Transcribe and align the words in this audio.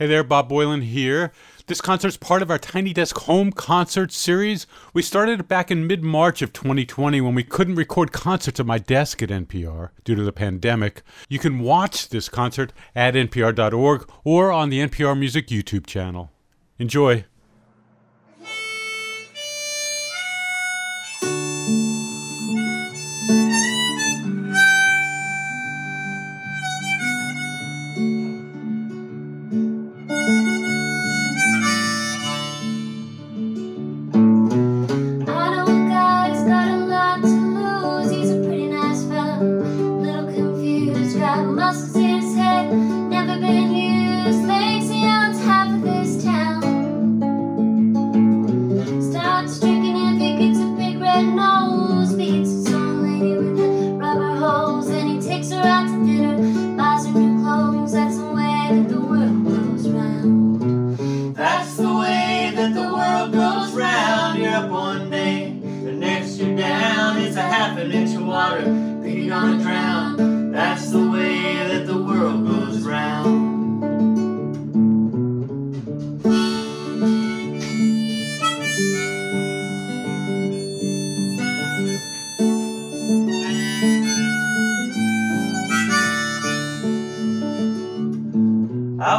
Hey 0.00 0.06
there, 0.06 0.24
Bob 0.24 0.48
Boilen 0.48 0.82
here. 0.82 1.30
This 1.66 1.82
concert's 1.82 2.16
part 2.16 2.40
of 2.40 2.50
our 2.50 2.56
Tiny 2.56 2.94
Desk 2.94 3.14
Home 3.18 3.52
Concert 3.52 4.12
series. 4.12 4.66
We 4.94 5.02
started 5.02 5.40
it 5.40 5.46
back 5.46 5.70
in 5.70 5.86
mid 5.86 6.02
March 6.02 6.40
of 6.40 6.54
2020 6.54 7.20
when 7.20 7.34
we 7.34 7.44
couldn't 7.44 7.74
record 7.74 8.10
concerts 8.10 8.58
at 8.58 8.64
my 8.64 8.78
desk 8.78 9.22
at 9.22 9.28
NPR 9.28 9.90
due 10.04 10.14
to 10.14 10.22
the 10.22 10.32
pandemic. 10.32 11.02
You 11.28 11.38
can 11.38 11.58
watch 11.58 12.08
this 12.08 12.30
concert 12.30 12.72
at 12.94 13.12
npr.org 13.12 14.10
or 14.24 14.50
on 14.50 14.70
the 14.70 14.80
NPR 14.80 15.18
Music 15.18 15.48
YouTube 15.48 15.84
channel. 15.84 16.30
Enjoy. 16.78 17.26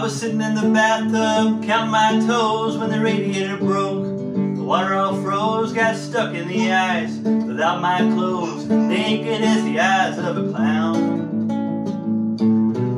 I 0.01 0.03
was 0.05 0.19
sitting 0.19 0.41
in 0.41 0.55
the 0.55 0.67
bathtub, 0.73 1.63
counting 1.63 1.91
my 1.91 2.19
toes 2.25 2.75
when 2.75 2.89
the 2.89 2.99
radiator 2.99 3.55
broke. 3.57 4.03
The 4.03 4.63
water 4.63 4.95
all 4.95 5.21
froze, 5.21 5.73
got 5.73 5.95
stuck 5.95 6.33
in 6.33 6.47
the 6.47 6.73
ice. 6.73 7.17
Without 7.17 7.81
my 7.81 7.99
clothes, 7.99 8.65
naked 8.65 9.43
as 9.43 9.63
the 9.63 9.79
eyes 9.79 10.17
of 10.17 10.37
a 10.37 10.51
clown. 10.51 11.51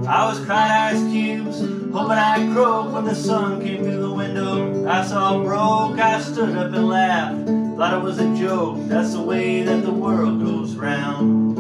I 0.07 0.25
was 0.29 0.39
crying 0.45 0.95
ice 0.95 1.11
cubes, 1.11 1.59
hoping 1.91 2.11
I'd 2.11 2.53
croak 2.53 2.93
when 2.93 3.03
the 3.03 3.15
sun 3.15 3.61
came 3.61 3.83
through 3.83 4.01
the 4.01 4.13
window. 4.13 4.87
I 4.87 5.03
saw 5.05 5.43
broke, 5.43 5.99
I 5.99 6.21
stood 6.21 6.55
up 6.55 6.71
and 6.71 6.87
laughed. 6.87 7.47
Thought 7.75 7.95
it 7.95 8.01
was 8.01 8.19
a 8.19 8.33
joke, 8.37 8.77
that's 8.87 9.11
the 9.11 9.21
way 9.21 9.61
that 9.63 9.83
the 9.83 9.91
world 9.91 10.39
goes 10.41 10.73
round. 10.75 11.57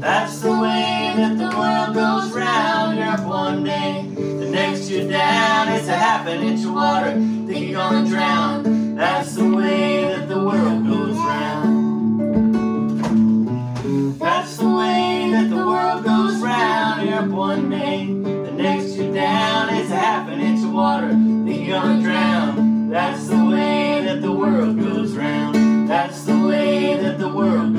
That's 0.00 0.38
the 0.38 0.52
way 0.52 1.14
that 1.16 1.36
the 1.36 1.50
world 1.58 1.94
goes 1.96 2.30
round, 2.30 3.00
Up 3.00 3.26
one 3.26 3.64
day 3.64 4.07
next 4.48 4.88
you 4.90 5.08
down. 5.08 5.68
It's 5.68 5.88
a 5.88 5.96
half 5.96 6.26
an 6.26 6.42
inch 6.42 6.64
of 6.64 6.72
water, 6.72 7.12
think 7.12 7.70
you're 7.70 7.80
gonna 7.80 8.08
drown. 8.08 8.96
That's 8.96 9.34
the 9.34 9.48
way 9.48 10.04
that 10.04 10.28
the 10.28 10.38
world 10.38 10.86
goes 10.86 11.16
round. 11.16 11.78
That's 14.18 14.56
the 14.56 14.68
way 14.68 15.30
that 15.32 15.50
the 15.50 15.56
world 15.56 16.04
goes 16.04 16.40
round. 16.40 17.08
You're 17.08 17.18
up 17.18 17.28
one 17.28 17.70
day, 17.70 18.06
the 18.06 18.52
next 18.52 18.96
you're 18.96 19.12
down. 19.12 19.74
It's 19.74 19.90
a 19.90 19.96
half 19.96 20.28
an 20.28 20.40
inch 20.40 20.64
of 20.64 20.72
water, 20.72 21.10
think 21.10 21.66
you're 21.66 21.80
gonna 21.80 22.02
drown. 22.02 22.90
That's 22.90 23.28
the 23.28 23.44
way 23.44 24.02
that 24.04 24.22
the 24.22 24.32
world 24.32 24.78
goes 24.78 25.14
round. 25.14 25.88
That's 25.88 26.22
the 26.24 26.38
way 26.46 26.96
that 26.96 27.18
the 27.18 27.28
world 27.28 27.77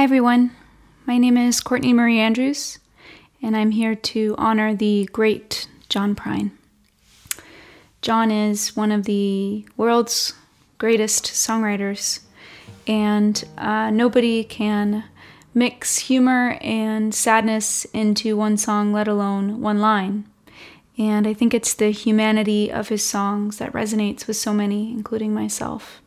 Hi, 0.00 0.04
everyone. 0.04 0.52
My 1.04 1.18
name 1.18 1.36
is 1.36 1.60
Courtney 1.60 1.92
Marie 1.92 2.18
Andrews, 2.18 2.78
and 3.42 3.54
I'm 3.54 3.72
here 3.72 3.94
to 3.94 4.34
honor 4.38 4.74
the 4.74 5.04
great 5.12 5.68
John 5.90 6.14
Prine. 6.14 6.52
John 8.00 8.30
is 8.30 8.74
one 8.74 8.92
of 8.92 9.04
the 9.04 9.66
world's 9.76 10.32
greatest 10.78 11.24
songwriters, 11.24 12.20
and 12.86 13.44
uh, 13.58 13.90
nobody 13.90 14.42
can 14.42 15.04
mix 15.52 15.98
humor 15.98 16.56
and 16.62 17.14
sadness 17.14 17.84
into 17.92 18.38
one 18.38 18.56
song, 18.56 18.94
let 18.94 19.06
alone 19.06 19.60
one 19.60 19.80
line. 19.80 20.24
And 20.96 21.26
I 21.26 21.34
think 21.34 21.52
it's 21.52 21.74
the 21.74 21.90
humanity 21.90 22.72
of 22.72 22.88
his 22.88 23.04
songs 23.04 23.58
that 23.58 23.74
resonates 23.74 24.26
with 24.26 24.38
so 24.38 24.54
many, 24.54 24.92
including 24.92 25.34
myself. 25.34 26.00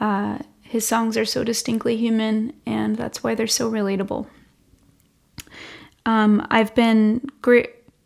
Uh, 0.00 0.38
his 0.72 0.86
songs 0.86 1.18
are 1.18 1.26
so 1.26 1.44
distinctly 1.44 1.98
human, 1.98 2.54
and 2.64 2.96
that's 2.96 3.22
why 3.22 3.34
they're 3.34 3.46
so 3.46 3.70
relatable. 3.70 4.26
Um, 6.06 6.46
I've 6.48 6.74
been 6.74 7.28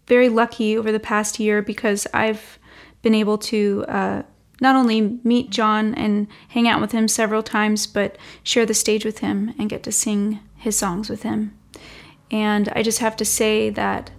very 0.09 0.29
lucky 0.29 0.77
over 0.77 0.91
the 0.91 0.99
past 0.99 1.39
year 1.39 1.63
because 1.63 2.09
I've 2.13 2.59
been 3.03 3.15
able 3.15 3.39
to 3.39 3.85
uh, 3.87 4.23
not 4.61 4.75
only 4.75 5.21
meet 5.23 5.51
John 5.51 5.95
and 5.95 6.27
hang 6.49 6.67
out 6.67 6.81
with 6.81 6.91
him 6.91 7.07
several 7.07 7.45
times, 7.45 7.87
but 7.87 8.19
share 8.43 8.67
the 8.67 8.75
stage 8.75 9.05
with 9.05 9.21
him 9.21 9.55
and 9.61 9.71
get 9.71 9.85
to 9.85 9.93
sing 9.93 10.41
his 10.57 10.77
songs 10.77 11.09
with 11.09 11.23
him. 11.23 11.57
And 12.33 12.69
I 12.71 12.83
just 12.83 12.99
have 12.99 13.15
to 13.19 13.25
say 13.25 13.71
that 13.71 14.11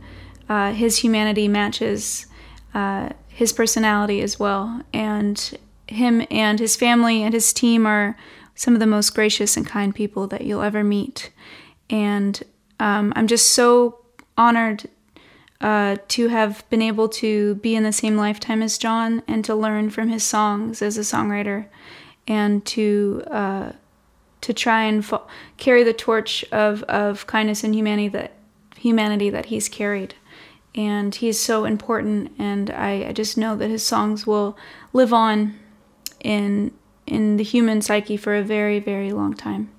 uh, 0.47 0.71
his 0.71 0.99
humanity 0.99 1.49
matches 1.49 2.27
uh, 2.73 3.09
his 3.27 3.51
personality 3.51 4.21
as 4.21 4.39
well. 4.39 4.83
And 4.93 5.59
him 5.87 6.25
and 6.29 6.59
his 6.59 6.75
family 6.75 7.23
and 7.23 7.33
his 7.33 7.53
team 7.53 7.85
are 7.85 8.17
some 8.55 8.73
of 8.73 8.79
the 8.79 8.87
most 8.87 9.13
gracious 9.13 9.55
and 9.55 9.65
kind 9.65 9.93
people 9.93 10.27
that 10.27 10.41
you'll 10.41 10.61
ever 10.61 10.83
meet. 10.83 11.31
And 11.89 12.41
um, 12.79 13.13
I'm 13.15 13.27
just 13.27 13.53
so 13.53 13.99
honored 14.37 14.89
uh, 15.61 15.97
to 16.09 16.27
have 16.27 16.67
been 16.69 16.81
able 16.81 17.09
to 17.09 17.55
be 17.55 17.75
in 17.75 17.83
the 17.83 17.91
same 17.93 18.15
lifetime 18.15 18.61
as 18.61 18.77
John 18.77 19.23
and 19.27 19.43
to 19.45 19.55
learn 19.55 19.89
from 19.89 20.09
his 20.09 20.23
songs 20.23 20.81
as 20.81 20.97
a 20.97 21.01
songwriter 21.01 21.67
and 22.27 22.65
to 22.65 23.23
uh, 23.27 23.71
to 24.41 24.53
try 24.53 24.83
and 24.83 25.03
fo- 25.03 25.25
carry 25.57 25.83
the 25.83 25.93
torch 25.93 26.45
of, 26.51 26.83
of 26.83 27.25
kindness 27.25 27.63
and 27.63 27.73
humanity 27.73 28.07
that 28.09 28.33
humanity 28.75 29.29
that 29.29 29.47
he's 29.47 29.67
carried. 29.67 30.13
And 30.75 31.15
he's 31.15 31.39
so 31.39 31.65
important, 31.65 32.33
and 32.37 32.69
I, 32.69 33.07
I 33.07 33.11
just 33.11 33.35
know 33.35 33.55
that 33.55 33.69
his 33.69 33.83
songs 33.83 34.27
will 34.27 34.55
live 34.93 35.11
on 35.11 35.57
in 36.19 36.71
in 37.05 37.37
the 37.37 37.43
human 37.43 37.81
psyche 37.81 38.17
for 38.17 38.35
a 38.35 38.43
very, 38.43 38.79
very 38.79 39.11
long 39.11 39.33
time. 39.33 39.71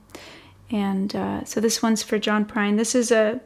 And 0.70 1.14
uh, 1.14 1.44
so 1.44 1.60
this 1.60 1.82
one's 1.82 2.02
for 2.02 2.18
John 2.18 2.44
Prine. 2.44 2.76
This 2.76 2.94
is 2.94 3.10
a. 3.10 3.40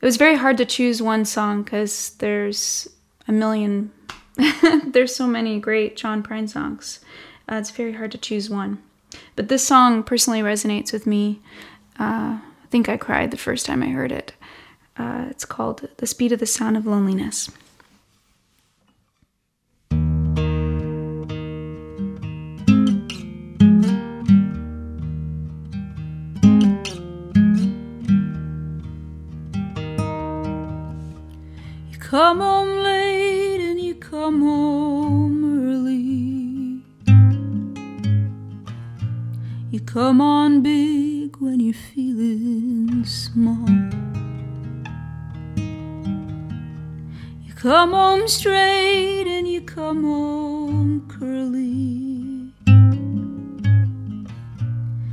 It 0.00 0.06
was 0.06 0.16
very 0.16 0.36
hard 0.36 0.56
to 0.58 0.64
choose 0.64 1.02
one 1.02 1.24
song 1.24 1.62
because 1.62 2.10
there's 2.18 2.88
a 3.28 3.32
million. 3.32 3.92
there's 4.86 5.14
so 5.14 5.26
many 5.26 5.60
great 5.60 5.96
John 5.96 6.22
Prine 6.22 6.48
songs. 6.48 7.00
Uh, 7.50 7.56
it's 7.56 7.70
very 7.70 7.92
hard 7.92 8.12
to 8.12 8.18
choose 8.18 8.48
one. 8.48 8.82
But 9.36 9.48
this 9.48 9.66
song 9.66 10.02
personally 10.02 10.40
resonates 10.40 10.92
with 10.92 11.06
me. 11.06 11.40
Uh, 11.98 12.38
I 12.40 12.66
think 12.70 12.88
I 12.88 12.96
cried 12.96 13.30
the 13.30 13.36
first 13.36 13.66
time 13.66 13.82
I 13.82 13.88
heard 13.88 14.12
it. 14.12 14.32
Uh, 14.96 15.26
it's 15.30 15.44
called 15.44 15.88
The 15.96 16.06
Speed 16.06 16.32
of 16.32 16.40
the 16.40 16.46
Sound 16.46 16.76
of 16.76 16.86
Loneliness. 16.86 17.50
Come 32.10 32.40
home 32.40 32.82
late 32.82 33.60
and 33.60 33.80
you 33.80 33.94
come 33.94 34.40
home 34.40 35.44
early. 35.62 36.82
You 39.70 39.78
come 39.78 40.20
on 40.20 40.60
big 40.60 41.36
when 41.36 41.60
you're 41.60 41.72
feeling 41.72 43.04
small. 43.04 43.68
You 47.46 47.54
come 47.54 47.92
home 47.92 48.26
straight 48.26 49.28
and 49.28 49.46
you 49.46 49.60
come 49.60 50.02
home 50.02 51.06
curly. 51.06 52.50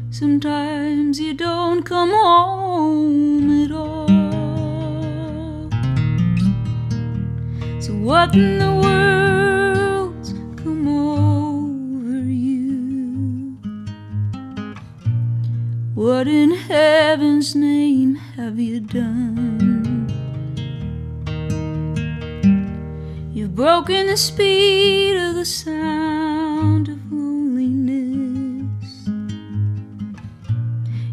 Sometimes 0.09 1.19
you 1.19 1.35
don't 1.35 1.83
come 1.83 2.09
home 2.09 3.65
at 3.65 3.71
all. 3.71 3.96
What 8.07 8.33
in 8.33 8.57
the 8.57 8.74
world's 8.74 10.31
come 10.63 10.88
over 10.88 12.24
you? 12.24 13.57
What 15.94 16.25
in 16.25 16.51
heaven's 16.51 17.54
name 17.54 18.15
have 18.15 18.57
you 18.62 18.80
done? 18.80 20.07
You've 23.33 23.56
broken 23.56 24.07
the 24.07 24.15
speed 24.15 25.18
of 25.18 25.36
the 25.36 25.44
sound 25.44 26.88
of 26.88 27.12
loneliness. 27.12 29.09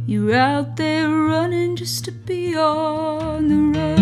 You're 0.07 0.37
out 0.37 0.77
there 0.77 1.11
running 1.11 1.75
just 1.75 2.05
to 2.05 2.13
be 2.13 2.57
on 2.57 3.49
the 3.49 3.79
run. 3.81 3.94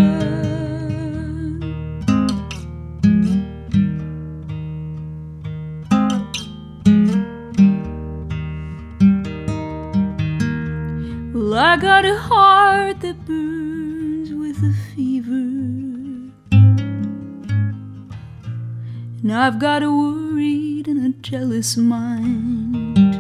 I've 19.45 19.59
got 19.59 19.83
a 19.83 19.91
worried 19.91 20.87
and 20.87 21.05
a 21.05 21.09
jealous 21.19 21.77
mind. 21.77 23.17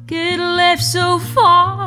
get 0.06 0.38
left 0.38 0.84
so 0.84 1.18
far 1.18 1.85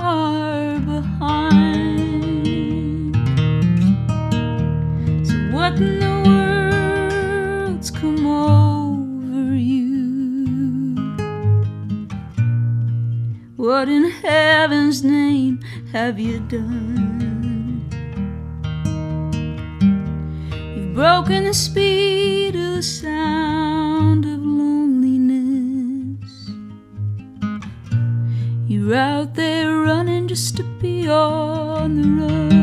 What 13.79 13.87
in 13.87 14.11
heaven's 14.11 15.05
name 15.05 15.61
have 15.93 16.19
you 16.19 16.41
done? 16.41 17.87
You've 20.51 20.93
broken 20.93 21.45
the 21.45 21.53
speed 21.53 22.57
of 22.57 22.75
the 22.75 22.83
sound 22.83 24.25
of 24.25 24.45
loneliness. 24.45 26.51
You're 28.67 28.95
out 28.95 29.35
there 29.35 29.77
running 29.77 30.27
just 30.27 30.57
to 30.57 30.63
be 30.81 31.09
on 31.09 32.01
the 32.01 32.25
run. 32.25 32.58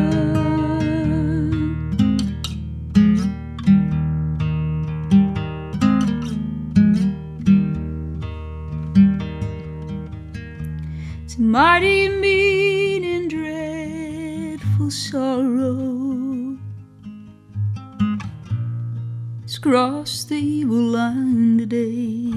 It's 19.66 19.72
crossed 19.72 20.28
the 20.28 20.36
evil 20.36 20.78
line 20.78 21.58
today. 21.58 22.30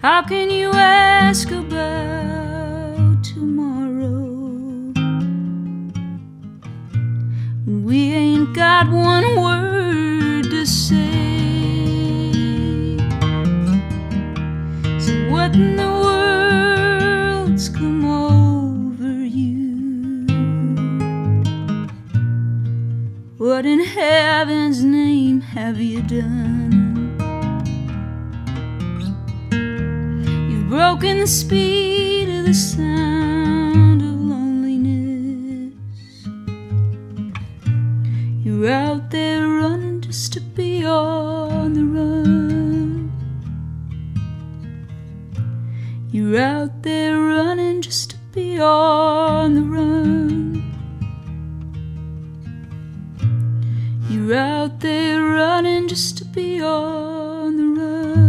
How 0.00 0.22
can 0.22 0.50
you 0.50 0.70
ask 0.72 1.50
about 1.50 3.24
tomorrow 3.24 4.92
when 7.64 7.82
we 7.84 8.12
ain't 8.12 8.54
got 8.54 8.88
one 8.88 9.42
word 9.42 10.44
to 10.44 10.64
say? 10.64 11.23
Have 25.54 25.80
you 25.80 26.02
done? 26.02 27.14
You've 30.50 30.68
broken 30.68 31.20
the 31.20 31.28
speed 31.28 32.28
of 32.28 32.46
the 32.46 32.54
sound 32.54 34.02
of 34.02 34.20
loneliness. 34.32 35.74
You're 38.44 38.68
out 38.68 39.12
there 39.12 39.46
running 39.46 40.00
just 40.00 40.32
to 40.32 40.40
be 40.40 40.84
on 40.84 41.74
the 41.74 41.84
run. 41.84 43.12
You're 46.10 46.40
out 46.40 46.82
there 46.82 47.20
running 47.20 47.80
just 47.80 48.10
to 48.10 48.16
be 48.32 48.60
on 48.60 49.54
the 49.54 49.62
run. 49.62 50.34
You're 54.10 54.34
out 54.34 54.80
there 54.80 55.13
just 55.88 56.18
to 56.18 56.24
be 56.24 56.62
on 56.62 57.56
the 57.56 57.64
run. 57.80 58.24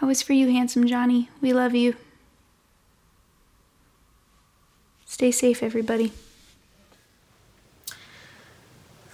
That 0.00 0.06
was 0.06 0.22
for 0.22 0.34
you, 0.34 0.48
handsome 0.50 0.86
Johnny. 0.86 1.30
We 1.40 1.52
love 1.52 1.74
you. 1.74 1.96
Stay 5.06 5.30
safe, 5.30 5.62
everybody. 5.62 6.12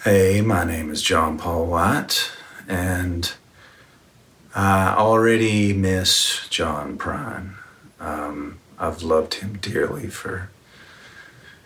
Hey, 0.05 0.41
my 0.41 0.65
name 0.65 0.91
is 0.91 1.01
John 1.01 1.39
Paul 1.39 1.67
White, 1.67 2.33
and 2.67 3.33
I 4.53 4.97
already 4.97 5.73
miss 5.73 6.49
John 6.49 6.99
Prine. 6.99 7.53
Um, 8.01 8.59
I've 8.81 9.05
loved 9.05 9.35
him 9.35 9.59
dearly 9.59 10.09
for 10.09 10.51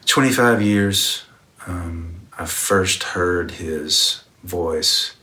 25 0.05 0.61
years. 0.61 1.25
Um, 1.67 2.27
I 2.39 2.45
first 2.45 3.05
heard 3.05 3.53
his 3.53 4.23
voice 4.45 5.17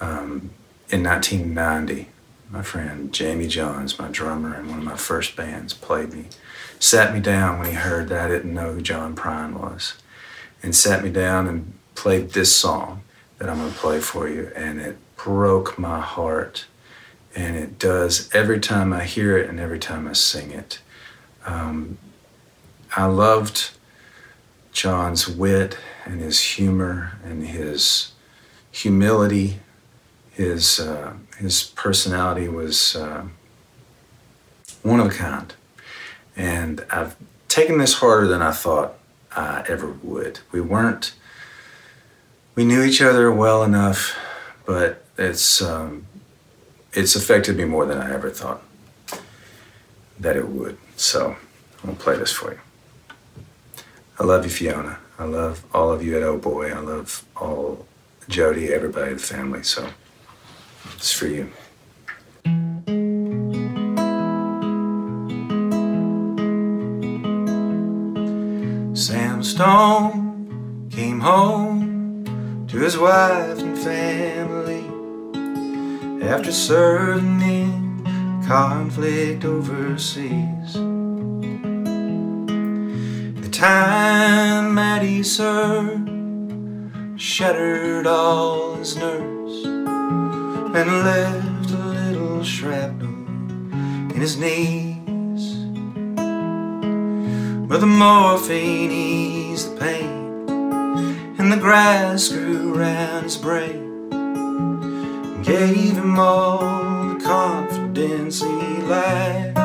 um, 0.00 0.48
in 0.88 1.04
1990. 1.04 2.08
My 2.48 2.62
friend 2.62 3.12
Jamie 3.12 3.48
Johns, 3.48 3.98
my 3.98 4.08
drummer 4.08 4.58
in 4.58 4.70
one 4.70 4.78
of 4.78 4.84
my 4.86 4.96
first 4.96 5.36
bands, 5.36 5.74
played 5.74 6.14
me, 6.14 6.28
sat 6.78 7.12
me 7.12 7.20
down 7.20 7.58
when 7.58 7.68
he 7.68 7.74
heard 7.74 8.08
that 8.08 8.24
I 8.24 8.28
didn't 8.28 8.54
know 8.54 8.72
who 8.72 8.80
John 8.80 9.14
Prine 9.14 9.60
was, 9.60 9.92
and 10.62 10.74
sat 10.74 11.04
me 11.04 11.10
down 11.10 11.46
and 11.46 11.74
played 11.96 12.30
this 12.30 12.54
song 12.54 13.02
that 13.38 13.48
I'm 13.48 13.58
going 13.58 13.72
to 13.72 13.78
play 13.78 14.00
for 14.00 14.28
you, 14.28 14.52
and 14.54 14.80
it 14.80 14.96
broke 15.16 15.78
my 15.78 16.00
heart. 16.00 16.66
And 17.34 17.56
it 17.56 17.78
does 17.78 18.30
every 18.34 18.60
time 18.60 18.92
I 18.92 19.04
hear 19.04 19.36
it 19.36 19.50
and 19.50 19.60
every 19.60 19.78
time 19.78 20.08
I 20.08 20.14
sing 20.14 20.52
it. 20.52 20.80
Um, 21.44 21.98
I 22.96 23.04
loved 23.04 23.70
John's 24.72 25.28
wit 25.28 25.76
and 26.06 26.20
his 26.20 26.40
humor 26.40 27.18
and 27.22 27.46
his 27.46 28.12
humility. 28.70 29.58
His, 30.30 30.80
uh, 30.80 31.14
his 31.38 31.62
personality 31.62 32.48
was 32.48 32.96
uh, 32.96 33.26
one 34.82 35.00
of 35.00 35.06
a 35.06 35.10
kind. 35.10 35.52
And 36.36 36.86
I've 36.90 37.16
taken 37.48 37.78
this 37.78 37.94
harder 37.94 38.26
than 38.26 38.40
I 38.40 38.52
thought 38.52 38.94
I 39.34 39.64
ever 39.68 39.90
would. 40.02 40.40
We 40.52 40.60
weren't 40.60 41.12
we 42.56 42.64
knew 42.64 42.82
each 42.82 43.02
other 43.02 43.30
well 43.30 43.62
enough, 43.62 44.16
but 44.64 45.04
it's 45.18 45.62
um, 45.62 46.06
it's 46.92 47.14
affected 47.14 47.56
me 47.56 47.64
more 47.64 47.84
than 47.84 47.98
I 47.98 48.12
ever 48.12 48.30
thought 48.30 48.62
that 50.18 50.36
it 50.36 50.48
would. 50.48 50.78
So 50.96 51.36
I'm 51.82 51.90
gonna 51.90 51.98
play 51.98 52.16
this 52.16 52.32
for 52.32 52.52
you. 52.52 52.60
I 54.18 54.24
love 54.24 54.44
you, 54.44 54.50
Fiona. 54.50 54.98
I 55.18 55.24
love 55.24 55.64
all 55.74 55.92
of 55.92 56.02
you 56.02 56.16
at 56.16 56.22
Oh 56.22 56.38
Boy. 56.38 56.72
I 56.72 56.78
love 56.80 57.24
all 57.36 57.86
Jody, 58.28 58.72
everybody, 58.72 59.12
the 59.12 59.18
family. 59.18 59.62
So 59.62 59.90
it's 60.94 61.12
for 61.12 61.26
you. 61.26 61.52
Sam 68.94 69.42
Stone 69.42 70.88
came 70.90 71.20
home 71.20 71.85
to 72.76 72.82
his 72.82 72.98
wife 72.98 73.58
and 73.58 73.78
family 73.78 74.84
after 76.28 76.52
serving 76.52 77.40
in 77.40 78.44
conflict 78.46 79.46
overseas. 79.46 80.74
The 83.40 83.48
time 83.50 84.74
that 84.74 85.00
he 85.00 85.22
served 85.22 86.10
shattered 87.18 88.06
all 88.06 88.74
his 88.74 88.94
nerves 88.94 89.64
and 89.64 90.90
left 91.08 91.70
a 91.70 91.78
little 91.78 92.44
shrapnel 92.44 93.08
in 94.14 94.20
his 94.20 94.36
knees. 94.36 95.54
But 97.68 97.80
the 97.80 97.86
morphine 97.86 98.90
eased 98.90 99.72
the 99.72 99.80
pain, 99.80 100.15
and 101.46 101.52
the 101.52 101.62
grass 101.62 102.30
grew 102.30 102.74
around 102.74 103.22
his 103.22 103.36
brain, 103.36 104.08
and 104.12 105.44
gave 105.44 105.92
him 105.92 106.18
all 106.18 106.58
the 107.14 107.24
confidence 107.24 108.40
he 108.40 108.82
lacked. 108.82 109.56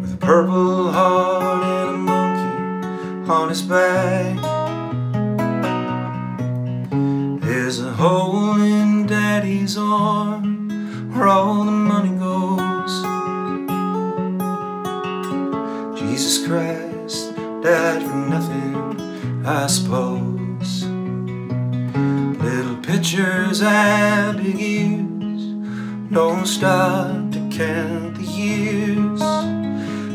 With 0.00 0.14
a 0.14 0.16
purple 0.18 0.90
heart 0.92 1.62
and 1.62 1.90
a 1.90 1.98
monkey 1.98 3.30
on 3.30 3.50
his 3.50 3.60
back. 3.60 4.40
There's 7.42 7.80
a 7.80 7.92
hole 7.92 8.58
in 8.62 9.06
daddy's 9.06 9.76
arm 9.76 10.25
stop 26.46 27.32
to 27.32 27.38
count 27.50 28.14
the 28.16 28.22
years. 28.22 29.20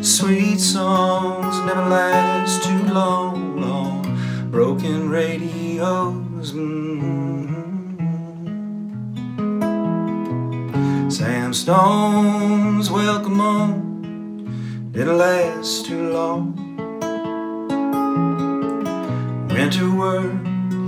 Sweet 0.07 0.59
songs 0.59 1.59
never 1.65 1.89
last 1.89 2.63
too 2.63 2.83
long, 2.93 3.59
long 3.59 4.49
broken 4.49 5.09
radios. 5.09 6.53
Mm. 6.53 7.01
Sam 11.11 11.53
Stone's 11.53 12.89
welcome 12.89 13.35
home 13.35 14.89
didn't 14.91 15.17
last 15.17 15.85
too 15.85 16.11
long. 16.11 16.55
Went 19.49 19.73
to 19.73 19.97
work, 19.97 20.33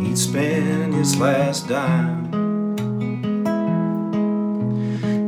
he'd 0.02 0.18
spend 0.18 0.94
his 0.94 1.18
last 1.18 1.68
dime. 1.68 2.23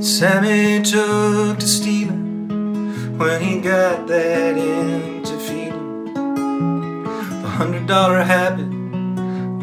Sammy 0.05 0.83
took 0.83 1.57
to 1.57 1.67
stealing 1.67 3.17
when 3.17 3.41
he 3.41 3.59
got 3.59 4.05
that 4.05 4.55
into 4.55 5.35
feeling. 5.39 6.13
The 6.13 7.49
hundred 7.49 7.87
dollar 7.87 8.21
habit 8.21 8.69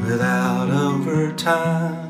without 0.02 0.68
overtime. 0.68 2.08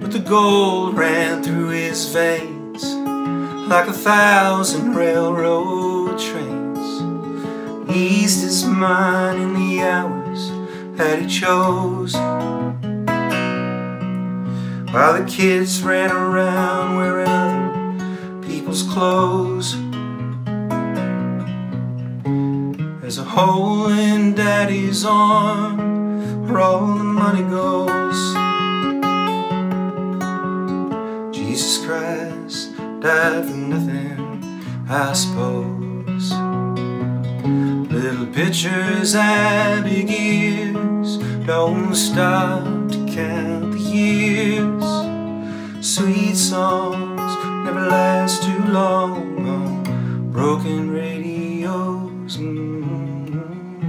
But 0.00 0.12
the 0.12 0.18
gold 0.18 0.98
ran 0.98 1.42
through 1.42 1.70
his 1.70 2.10
veins 2.12 2.84
like 3.66 3.88
a 3.88 3.94
thousand 3.94 4.94
railroad 4.94 6.18
trains. 6.18 7.88
Eased 7.90 8.42
his 8.42 8.66
mind 8.66 9.40
in 9.40 9.54
the 9.54 9.80
hours 9.80 10.50
that 10.98 11.20
he 11.20 11.26
chose. 11.26 12.14
While 14.94 15.20
the 15.20 15.28
kids 15.28 15.82
ran 15.82 16.12
around 16.12 16.94
wearing 16.94 17.26
other 17.26 18.46
people's 18.46 18.84
clothes. 18.84 19.74
There's 23.00 23.18
a 23.18 23.24
hole 23.24 23.88
in 23.88 24.36
daddy's 24.36 25.04
arm 25.04 26.46
where 26.46 26.60
all 26.60 26.94
the 26.94 27.02
money 27.02 27.42
goes. 27.42 28.20
Jesus 31.34 31.84
Christ 31.84 32.76
died 33.00 33.46
for 33.46 33.56
nothing, 33.56 34.86
I 34.88 35.12
suppose. 35.12 36.30
Little 37.90 38.26
pictures 38.26 39.16
and 39.16 39.84
big 39.84 40.08
ears 40.08 41.16
don't 41.44 41.96
stop 41.96 42.62
to 42.90 43.06
count. 43.12 43.53
Sweet 45.96 46.34
songs 46.34 47.36
never 47.64 47.86
last 47.86 48.42
too 48.42 48.64
long 48.64 49.48
on 49.48 50.32
broken 50.32 50.90
radios. 50.90 52.36
Mm. 52.36 53.80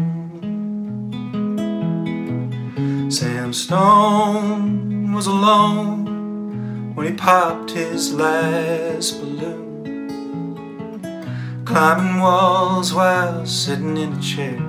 Sam 3.11 3.51
Stone 3.53 5.13
was 5.13 5.25
alone 5.25 6.93
when 6.93 7.07
he 7.07 7.13
popped 7.13 7.71
his 7.71 8.13
last 8.13 9.19
balloon. 9.19 11.01
Climbing 11.65 12.21
walls 12.21 12.93
while 12.93 13.47
sitting 13.47 13.97
in 13.97 14.13
a 14.13 14.21
chair. 14.21 14.59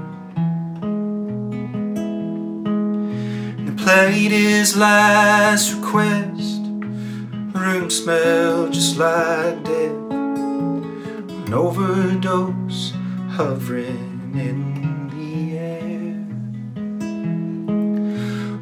He 3.62 3.70
played 3.84 4.30
his 4.30 4.74
last 4.74 5.74
request. 5.74 6.55
Room 7.66 7.90
smelled 7.90 8.72
just 8.72 8.96
like 8.96 9.64
death. 9.64 9.90
An 11.46 11.52
overdose 11.52 12.92
hovering 13.30 14.30
in 14.34 15.08
the 15.10 15.58
air. 15.58 16.14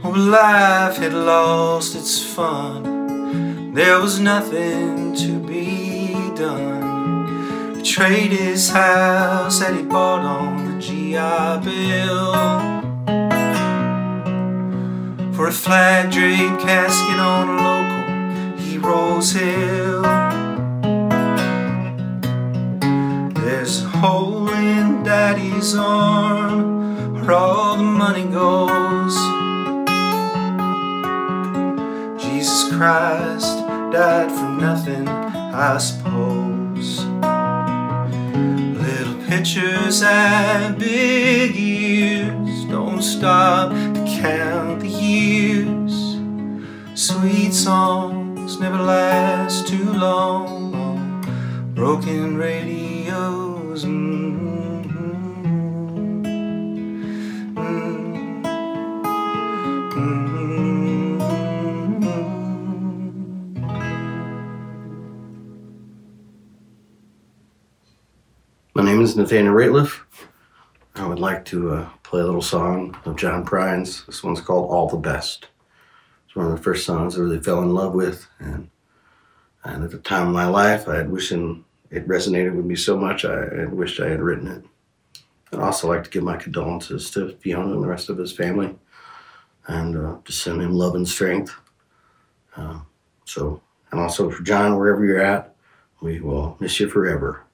Oh, 0.02 0.08
life 0.08 0.96
had 0.96 1.12
lost 1.12 1.94
its 1.94 2.18
fun. 2.24 3.74
There 3.74 4.00
was 4.00 4.18
nothing 4.20 5.14
to 5.16 5.38
be 5.38 6.14
done. 6.34 7.82
Trade 7.84 8.32
his 8.32 8.70
house 8.70 9.58
that 9.58 9.76
he 9.76 9.82
bought 9.82 10.24
on 10.24 10.64
the 10.64 10.80
GI 10.80 11.60
Bill 11.62 12.32
for 15.34 15.48
a 15.48 15.52
flag 15.52 16.10
draped 16.10 16.62
casket 16.62 17.18
on 17.18 17.48
a 17.50 17.73
hero's 18.84 19.32
hill. 19.32 20.02
There's 23.32 23.82
a 23.82 23.88
hole 23.88 24.50
in 24.50 25.02
daddy's 25.02 25.74
arm 25.74 27.14
where 27.14 27.32
all 27.32 27.76
the 27.76 27.82
money 27.82 28.24
goes. 28.24 29.16
Jesus 32.22 32.74
Christ 32.74 33.56
died 33.92 34.30
for 34.30 34.50
nothing, 34.60 35.08
I 35.08 35.78
suppose. 35.78 37.04
Little 38.84 39.18
pictures 39.26 40.02
and 40.02 40.78
big 40.78 41.56
ears 41.56 42.64
don't 42.66 43.02
stop 43.02 43.70
to 43.70 44.04
count 44.20 44.80
the 44.80 44.88
years. 44.88 45.94
Sweet 46.94 47.52
never 48.60 48.78
last 48.78 49.66
too 49.66 49.92
long 49.92 50.74
on 50.74 51.72
broken 51.74 52.36
radios. 52.36 53.84
Mm-hmm. 53.84 54.82
Mm-hmm. 59.94 60.44
My 68.74 68.82
name 68.82 69.00
is 69.02 69.16
Nathaniel 69.16 69.54
Rateliff. 69.54 70.00
I 70.96 71.06
would 71.06 71.18
like 71.18 71.44
to 71.46 71.72
uh, 71.72 71.88
play 72.02 72.20
a 72.20 72.24
little 72.24 72.42
song 72.42 72.96
of 73.04 73.16
John 73.16 73.44
Prine's. 73.44 74.04
This 74.06 74.22
one's 74.22 74.40
called 74.40 74.70
All 74.70 74.88
the 74.88 74.96
Best. 74.96 75.48
It's 76.34 76.38
one 76.38 76.46
of 76.46 76.56
the 76.56 76.64
first 76.64 76.84
songs 76.84 77.16
I 77.16 77.20
really 77.20 77.38
fell 77.38 77.62
in 77.62 77.72
love 77.72 77.94
with, 77.94 78.26
and 78.40 78.68
and 79.62 79.84
at 79.84 79.92
the 79.92 79.98
time 79.98 80.26
of 80.26 80.34
my 80.34 80.46
life, 80.46 80.88
I 80.88 80.96
had 80.96 81.08
wishing 81.08 81.64
it 81.92 82.08
resonated 82.08 82.56
with 82.56 82.64
me 82.64 82.74
so 82.74 82.98
much. 82.98 83.24
I 83.24 83.42
had 83.54 83.72
wished 83.72 84.00
I 84.00 84.08
had 84.08 84.20
written 84.20 84.48
it. 84.48 84.64
I'd 85.52 85.60
also 85.60 85.86
like 85.86 86.02
to 86.02 86.10
give 86.10 86.24
my 86.24 86.36
condolences 86.36 87.12
to 87.12 87.36
Fiona 87.36 87.74
and 87.74 87.84
the 87.84 87.86
rest 87.86 88.08
of 88.08 88.18
his 88.18 88.32
family, 88.32 88.74
and 89.68 89.96
uh, 89.96 90.16
to 90.24 90.32
send 90.32 90.60
him 90.60 90.72
love 90.72 90.96
and 90.96 91.06
strength. 91.06 91.54
Uh, 92.56 92.80
so, 93.24 93.62
and 93.92 94.00
also 94.00 94.28
for 94.28 94.42
John, 94.42 94.76
wherever 94.76 95.04
you're 95.04 95.22
at, 95.22 95.54
we 96.00 96.18
will 96.18 96.56
miss 96.58 96.80
you 96.80 96.88
forever. 96.88 97.44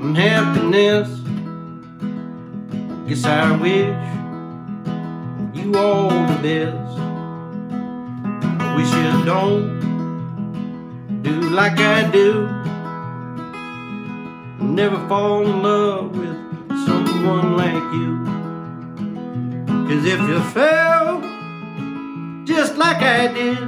And 0.00 0.16
happiness. 0.16 1.08
Guess 3.08 3.24
I 3.24 3.56
wish 3.56 3.96
you 5.56 5.74
all 5.76 6.10
the 6.10 6.38
best. 6.42 6.98
I 8.60 8.74
wish 8.76 8.92
you 8.92 9.24
don't 9.24 9.78
do 11.22 11.40
like 11.50 11.78
I 11.78 12.10
do. 12.10 12.46
Never 14.64 14.98
fall 15.08 15.46
in 15.46 15.62
love 15.62 16.16
with 16.16 16.36
someone 16.86 17.56
like 17.56 17.92
you. 17.94 18.18
Cause 19.88 20.04
if 20.04 20.20
you 20.20 20.40
fell 20.52 21.20
just 22.44 22.76
like 22.76 23.02
I 23.02 23.26
did, 23.28 23.58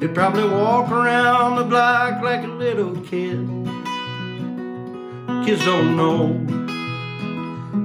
you'd 0.00 0.14
probably 0.14 0.48
walk 0.48 0.90
around 0.90 1.56
the 1.56 1.64
block 1.64 2.22
like 2.22 2.42
a 2.42 2.48
little 2.48 2.96
kid. 3.02 3.57
Kids 5.48 5.64
don't 5.64 5.96
know, 5.96 6.34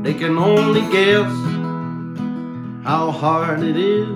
they 0.03 0.13
can 0.13 0.37
only 0.37 0.81
guess 0.91 1.31
how 2.83 3.09
hard 3.09 3.63
it 3.63 3.77
is 3.77 4.09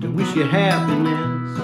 to 0.00 0.10
wish 0.10 0.34
you 0.34 0.42
happiness. 0.42 1.60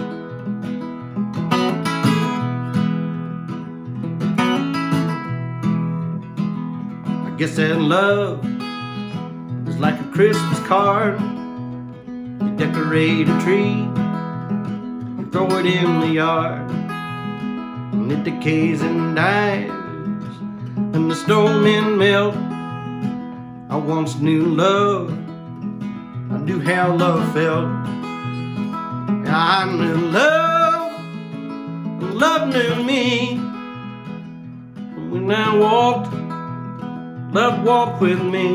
I 7.27 7.31
guess 7.37 7.57
that 7.57 7.81
love 7.81 8.45
is 9.69 9.79
like 9.79 9.99
a 10.01 10.09
Christmas 10.13 10.61
card. 10.61 11.21
You 12.07 12.55
decorate 12.57 13.29
a 13.29 13.41
tree, 13.41 13.83
you 15.19 15.29
throw 15.33 15.51
it 15.59 15.67
in 15.67 15.99
the 16.03 16.07
yard, 16.07 16.71
and 16.71 18.13
it 18.13 18.23
decays 18.23 18.81
and 18.83 19.17
dies, 19.17 19.76
snowmen 21.27 21.99
melt. 21.99 22.37
I 23.69 23.77
once 23.77 24.15
knew 24.15 24.45
love, 24.45 25.11
I 26.31 26.39
knew 26.39 26.61
how 26.61 26.95
love 26.95 27.35
felt. 27.35 27.67
I 29.27 29.65
knew 29.77 29.97
love, 30.13 30.93
love 32.15 32.49
knew 32.55 32.85
me. 32.85 33.39
When 35.11 35.33
I 35.33 35.57
walked, 35.59 36.15
love 37.35 37.65
walked 37.65 38.01
with 38.01 38.23
me. 38.23 38.47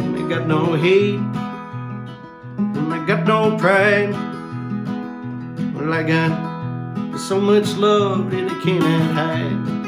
And 0.00 0.14
they 0.14 0.22
got 0.34 0.46
no 0.46 0.74
hate, 0.74 1.18
and 2.58 2.92
they 2.92 3.00
got 3.06 3.26
no 3.26 3.56
pride. 3.56 4.12
Well, 5.74 5.94
I 5.94 6.02
got 6.02 7.18
so 7.18 7.40
much 7.40 7.74
love 7.76 8.30
that 8.32 8.50
I 8.50 8.60
cannot 8.62 9.14
hide. 9.14 9.79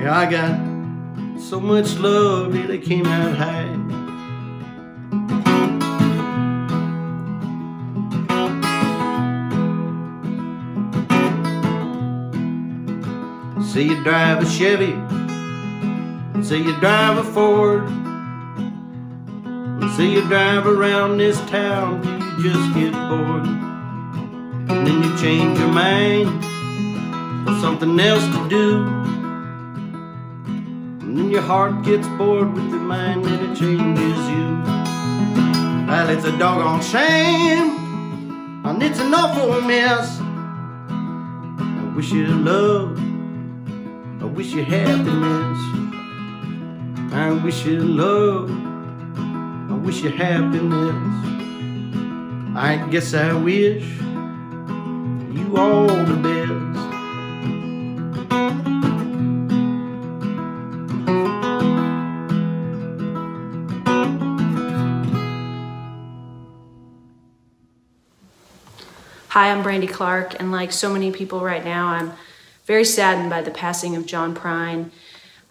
Yeah, 0.00 0.18
I 0.18 0.30
got 0.30 1.38
so 1.38 1.60
much 1.60 1.98
love 1.98 2.54
that 2.54 2.70
I 2.70 2.78
out 3.06 3.36
high. 3.36 3.68
Say 13.62 13.82
you 13.82 14.02
drive 14.02 14.42
a 14.42 14.46
Chevy, 14.46 14.92
say 16.42 16.56
you 16.56 16.74
drive 16.80 17.18
a 17.18 17.24
Ford, 17.34 17.86
say 19.98 20.06
you 20.06 20.26
drive 20.28 20.66
around 20.66 21.18
this 21.18 21.38
town 21.50 22.00
till 22.02 22.46
you 22.46 22.52
just 22.54 22.74
get 22.74 22.92
bored. 22.94 23.46
And 24.70 24.86
then 24.86 25.02
you 25.02 25.18
change 25.18 25.58
your 25.58 25.68
mind 25.68 26.42
for 27.46 27.54
something 27.60 28.00
else 28.00 28.24
to 28.24 28.48
do. 28.48 28.99
Your 31.40 31.48
heart 31.48 31.82
gets 31.86 32.06
bored 32.18 32.52
with 32.52 32.68
your 32.68 32.80
mind 32.80 33.24
and 33.24 33.40
it 33.46 33.56
changes 33.56 34.18
you. 34.28 34.60
Well, 35.88 36.10
it's 36.10 36.26
a 36.26 36.36
doggone 36.36 36.82
shame, 36.82 38.62
and 38.66 38.82
it's 38.82 39.00
an 39.00 39.14
awful 39.14 39.62
mess. 39.62 40.20
I 40.20 41.92
wish 41.96 42.12
you 42.12 42.26
love, 42.26 42.94
I 44.20 44.26
wish 44.26 44.52
you 44.52 44.64
happiness. 44.64 45.58
I 47.14 47.30
wish 47.42 47.64
you 47.64 47.78
love, 47.80 48.50
I 49.70 49.76
wish 49.82 50.02
you 50.02 50.10
happiness. 50.10 50.94
I 52.54 52.86
guess 52.90 53.14
I 53.14 53.32
wish 53.32 53.86
you 55.32 55.54
all 55.56 55.86
the 56.04 56.19
Hi, 69.30 69.52
I'm 69.52 69.62
Brandy 69.62 69.86
Clark, 69.86 70.40
and 70.40 70.50
like 70.50 70.72
so 70.72 70.92
many 70.92 71.12
people 71.12 71.38
right 71.38 71.64
now, 71.64 71.86
I'm 71.86 72.14
very 72.64 72.84
saddened 72.84 73.30
by 73.30 73.42
the 73.42 73.52
passing 73.52 73.94
of 73.94 74.04
John 74.04 74.34
Prine. 74.34 74.90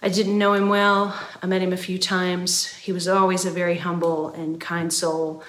I 0.01 0.09
didn't 0.09 0.37
know 0.37 0.51
him 0.51 0.67
well. 0.67 1.17
I 1.41 1.45
met 1.45 1.61
him 1.61 1.71
a 1.71 1.77
few 1.77 1.97
times. 1.97 2.73
He 2.73 2.91
was 2.91 3.07
always 3.07 3.45
a 3.45 3.51
very 3.51 3.77
humble 3.77 4.31
and 4.31 4.59
kind 4.59 4.91
soul. 4.91 5.43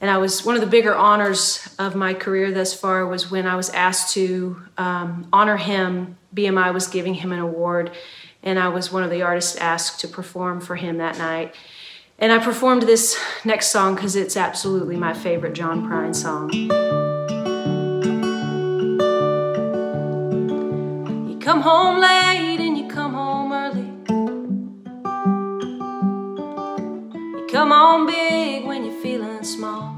And 0.00 0.10
I 0.10 0.16
was 0.16 0.46
one 0.46 0.54
of 0.54 0.62
the 0.62 0.66
bigger 0.66 0.96
honors 0.96 1.68
of 1.78 1.94
my 1.94 2.14
career 2.14 2.50
thus 2.52 2.72
far 2.72 3.06
was 3.06 3.30
when 3.30 3.46
I 3.46 3.54
was 3.54 3.68
asked 3.68 4.14
to 4.14 4.62
um, 4.78 5.28
honor 5.30 5.58
him. 5.58 6.16
BMI 6.34 6.72
was 6.72 6.86
giving 6.86 7.12
him 7.12 7.32
an 7.32 7.38
award, 7.38 7.90
and 8.42 8.58
I 8.58 8.68
was 8.68 8.90
one 8.90 9.02
of 9.02 9.10
the 9.10 9.20
artists 9.20 9.56
asked 9.56 10.00
to 10.00 10.08
perform 10.08 10.62
for 10.62 10.76
him 10.76 10.96
that 10.96 11.18
night. 11.18 11.54
And 12.18 12.32
I 12.32 12.38
performed 12.38 12.84
this 12.84 13.18
next 13.44 13.66
song 13.66 13.94
because 13.94 14.16
it's 14.16 14.38
absolutely 14.38 14.96
my 14.96 15.12
favorite 15.12 15.52
John 15.52 15.86
Prine 15.86 16.16
song. 16.16 17.07
Come 21.48 21.62
home 21.62 21.98
late 21.98 22.60
and 22.60 22.76
you 22.76 22.86
come 22.88 23.14
home 23.14 23.50
early. 23.54 23.90
You 27.38 27.46
come 27.50 27.72
on 27.72 28.04
big 28.04 28.66
when 28.66 28.84
you're 28.84 29.00
feeling 29.00 29.42
small. 29.42 29.94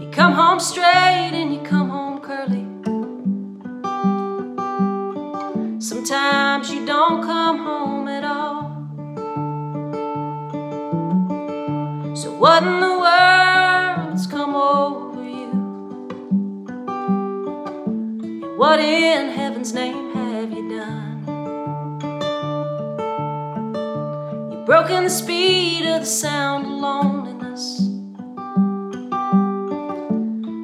You 0.00 0.08
come 0.10 0.32
home 0.32 0.58
straight 0.58 1.34
and 1.40 1.52
you 1.52 1.60
come 1.60 1.90
home 1.90 2.20
curly. 2.20 2.64
Sometimes 5.78 6.70
you 6.72 6.86
don't 6.86 7.22
come 7.22 7.58
home 7.58 8.08
at 8.08 8.24
all. 8.24 8.62
So, 12.16 12.30
what 12.38 12.62
in 12.62 12.80
the 12.80 12.98
world's 13.02 13.37
name 19.74 20.14
have 20.14 20.52
you 20.52 20.68
done? 20.68 21.24
You've 24.50 24.66
broken 24.66 25.04
the 25.04 25.10
speed 25.10 25.86
of 25.86 26.00
the 26.00 26.06
sound 26.06 26.66
of 26.66 26.72
loneliness. 26.72 27.80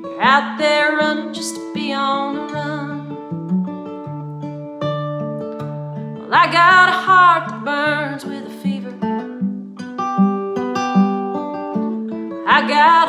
You're 0.03 0.23
out 0.23 0.59
there 0.59 0.97
running 0.97 1.35
just 1.35 1.55
to 1.55 1.75
be 1.75 1.93
on 1.93 2.37
the 2.37 2.43
run. 2.53 3.09
Well, 6.19 6.33
I 6.33 6.47
got 6.53 6.89
a 6.89 6.93
heart 6.93 7.49
that 7.49 7.65
burns 7.65 8.25
with 8.25 8.47
a 8.47 8.55
fever. 8.63 8.97
I 12.47 12.69
got 12.69 13.04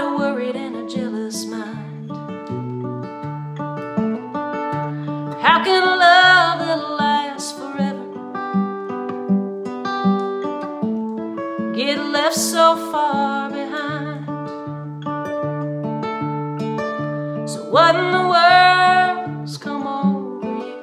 what 17.76 17.94
in 17.94 18.10
the 18.14 18.26
world's 18.36 19.58
come 19.58 19.86
over 19.86 20.48
you? 20.48 20.80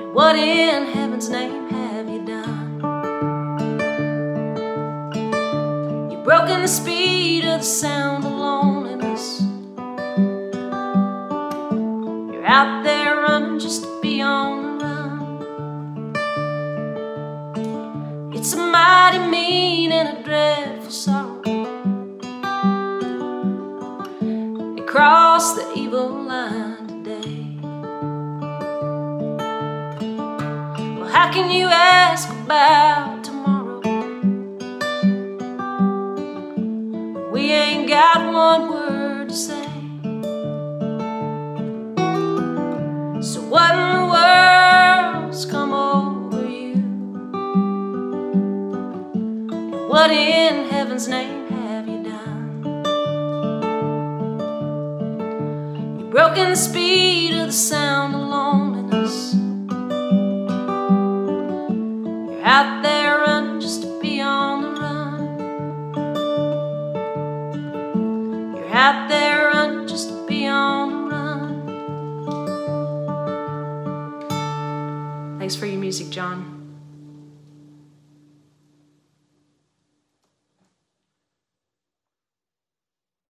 And 0.00 0.14
what 0.14 0.36
in 0.36 0.86
heaven's 0.86 1.28
name 1.28 1.68
have 1.68 2.08
you 2.08 2.24
done? 2.24 2.80
You've 6.10 6.24
broken 6.24 6.62
the 6.62 6.68
speed 6.68 7.44
of 7.44 7.60
the 7.60 7.66
sound 7.66 8.24
of 8.24 8.32
loneliness. 8.32 9.42
You're 12.32 12.46
out 12.46 12.82
there 12.82 13.16
running 13.16 13.58
just 13.58 13.82
to 13.82 14.00
be 14.00 14.22
on 14.22 14.78
the 14.78 14.84
run. 14.86 15.20
It's 18.32 18.54
a 18.54 18.56
mighty 18.56 19.18
mean 19.28 19.92
and 19.92 20.16
a 20.16 20.22
dreadful 20.22 20.79
You 31.50 31.66
ask 31.66 32.30
about 32.30 33.24
tomorrow? 33.24 33.80
We 37.32 37.50
ain't 37.50 37.88
got 37.88 38.32
one 38.32 38.70
word 38.70 39.30
to 39.30 39.34
say. 39.34 39.64
So, 43.20 43.40
what 43.48 43.74
in 43.74 43.88
the 43.96 44.06
world's 44.14 45.44
come 45.44 45.72
over 45.72 46.48
you? 46.48 46.76
What 49.88 50.12
in 50.12 50.68
heaven's 50.70 51.08
name 51.08 51.48
have 51.48 51.88
you 51.88 52.04
done? 52.04 52.84
You've 55.98 56.10
broken 56.10 56.50
the 56.50 56.56
speed 56.56 57.32
of 57.32 57.48
the 57.48 57.52
sound 57.52 58.19
music, 76.00 76.14
John. 76.14 76.59